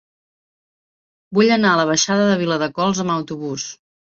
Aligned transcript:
Vull 1.39 1.53
anar 1.57 1.75
a 1.75 1.79
la 1.81 1.85
baixada 1.91 2.25
de 2.31 2.39
Viladecols 2.41 3.05
amb 3.05 3.15
autobús. 3.19 3.69